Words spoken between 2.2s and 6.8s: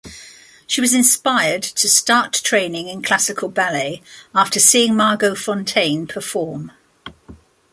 training in classical ballet after seeing Margot Fonteyn perform.